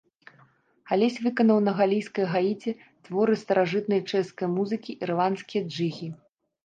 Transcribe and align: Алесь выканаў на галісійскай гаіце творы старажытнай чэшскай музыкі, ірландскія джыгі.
Алесь 0.95 1.19
выканаў 1.25 1.59
на 1.65 1.73
галісійскай 1.81 2.25
гаіце 2.33 2.73
творы 3.09 3.33
старажытнай 3.43 4.01
чэшскай 4.11 4.47
музыкі, 4.59 4.91
ірландскія 5.09 5.61
джыгі. 5.73 6.07